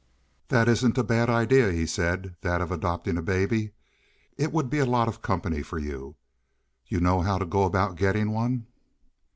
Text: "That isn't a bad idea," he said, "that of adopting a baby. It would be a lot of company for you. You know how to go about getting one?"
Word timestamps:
"That 0.47 0.67
isn't 0.67 0.97
a 0.97 1.03
bad 1.03 1.29
idea," 1.29 1.71
he 1.71 1.85
said, 1.85 2.35
"that 2.41 2.59
of 2.59 2.71
adopting 2.71 3.17
a 3.19 3.21
baby. 3.21 3.69
It 4.35 4.51
would 4.51 4.67
be 4.67 4.79
a 4.79 4.85
lot 4.87 5.07
of 5.07 5.21
company 5.21 5.61
for 5.61 5.77
you. 5.77 6.15
You 6.87 6.99
know 6.99 7.21
how 7.21 7.37
to 7.37 7.45
go 7.45 7.65
about 7.65 7.97
getting 7.97 8.31
one?" 8.31 8.65